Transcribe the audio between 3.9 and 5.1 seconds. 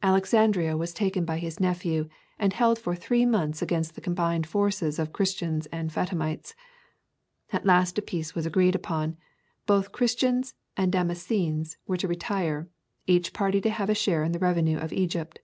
the combined forces